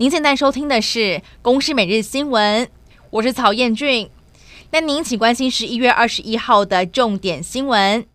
[0.00, 0.98] 您现在收听的是
[1.42, 2.64] 《公视每日新闻》，
[3.10, 4.08] 我是曹彦俊。
[4.70, 8.06] 那您请关心十一月二十一号的重点新闻。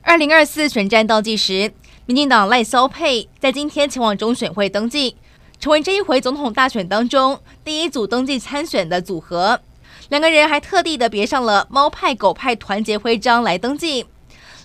[0.00, 1.72] 二零二四选战倒计时，
[2.06, 5.14] 民进党赖萧佩在今天前往中选会登记，
[5.60, 9.60] 成为这一回总统大选当中第一组登记参选的组合。
[10.08, 14.06] 两个人还特地的别上了猫派狗派团结徽章来登记。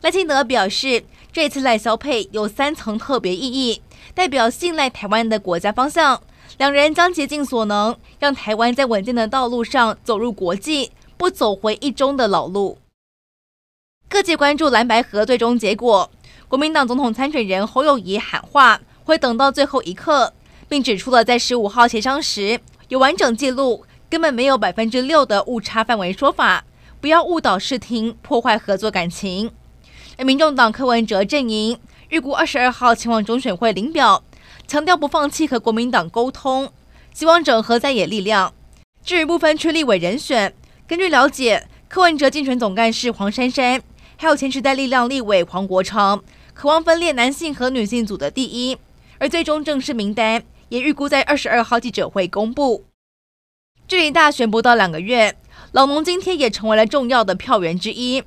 [0.02, 3.84] 赖清德表示，这次赖萧配有三层特别意义。
[4.14, 6.22] 代表信赖台湾的国家方向，
[6.58, 12.78] 两人将竭尽所能，让台湾在稳健的道路上走入国际，不走回一中的老路。
[14.10, 16.10] 各界关注蓝白合最终结果，
[16.48, 20.34] 国民党总统参选人侯友谊喊话会等到最后一刻，
[20.68, 26.64] 并指出了在十五号协商时有完整记录，根本没有百分之六的误差范围说法，
[27.00, 29.52] 不要误导视听，破坏合作感情。
[30.18, 31.78] 而民众党柯文哲阵营。
[32.10, 34.24] 预估二十二号前往中选会领表，
[34.66, 36.72] 强调不放弃和国民党沟通，
[37.14, 38.54] 希望整合在野力量。
[39.04, 40.54] 至于部分区立委人选，
[40.88, 43.82] 根据了解，柯文哲竞选总干事黄珊珊，
[44.16, 48.78] 还有前时代力量立委黄国昌，渴望分裂男性和女性组的第一，
[49.18, 52.86] 而最终正式名单也预估在二十二号记者会公布。
[53.88, 55.38] 距离大选不到两个月，
[55.72, 58.24] 老农津贴也成为了重要的票源之一。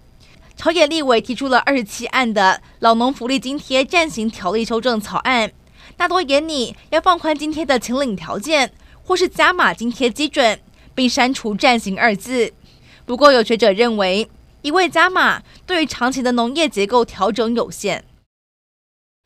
[0.60, 5.50] 朝野立委提出了二十七案的老农福利津贴暂行条例修正草案，
[5.96, 8.70] 大多研拟要放宽津贴的请领条件，
[9.02, 10.60] 或是加码津贴基准，
[10.94, 12.52] 并删除暂行二字。
[13.06, 14.28] 不过，有学者认为，
[14.60, 18.04] 一味加码对于长期的农业结构调整有限。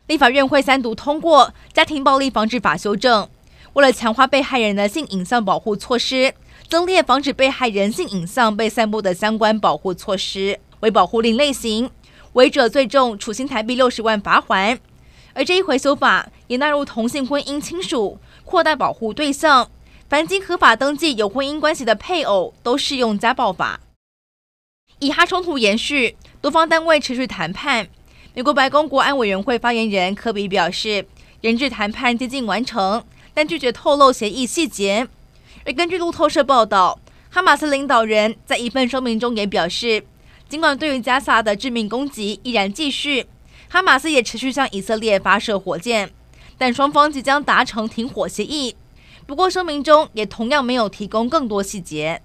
[0.06, 3.28] 立法院会三读通过家庭暴力防治法修正，
[3.72, 6.32] 为了强化被害人的性影像保护措施，
[6.68, 10.60] 增列防止被害人性影像被散布的相关保护措施。
[10.84, 11.90] 为保护令类型，
[12.34, 14.78] 违者最重处新台币六十万罚款。
[15.32, 19.70] 而这一回修法也纳入同性婚姻亲属，扩大保护对象，
[20.10, 23.80] 凡经合法登记有婚姻关系的配偶都适用家暴法。
[24.98, 27.88] 以哈冲突延续，多方单位持续谈判。
[28.34, 31.06] 美国白宫国安委员会发言人科比表示，
[31.40, 35.08] 人质谈判接近完成，但拒绝透露协议细节。
[35.64, 37.00] 而根据路透社报道，
[37.30, 40.04] 哈马斯领导人在一份声明中也表示。
[40.48, 43.26] 尽管对于加萨的致命攻击依然继续，
[43.68, 46.10] 哈马斯也持续向以色列发射火箭，
[46.56, 48.76] 但双方即将达成停火协议。
[49.26, 52.22] 不过声明中也同样没有提供更多细节。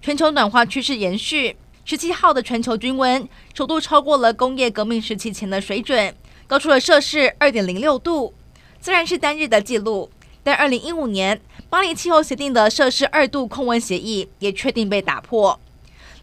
[0.00, 6.14] 全球暖化趋势延续，十七号的全球均温首度超过了工业革命时期前的水准，
[6.46, 8.32] 高出了摄氏二点零六度。
[8.80, 10.08] 虽然是单日的记录，
[10.44, 15.58] 但二零一五年巴黎气候协定的摄氏二度控温协议也确定被打破。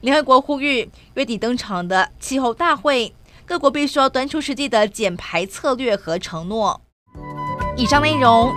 [0.06, 3.12] 联合国呼吁月底登场的气候大会，
[3.44, 6.80] 各国必须要端出实际的减排策略和承诺。
[7.76, 8.54] 以上内容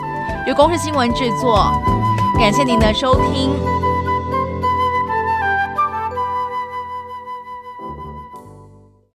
[0.46, 1.72] 由公视新闻制作，
[2.38, 3.87] 感谢您的收听。